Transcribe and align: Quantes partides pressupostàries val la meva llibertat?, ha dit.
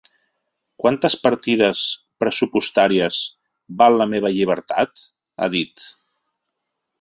Quantes 0.83 1.15
partides 1.25 1.83
pressupostàries 2.23 3.19
val 3.83 3.99
la 4.03 4.09
meva 4.15 4.33
llibertat?, 4.39 5.05
ha 5.47 5.51
dit. 5.59 5.87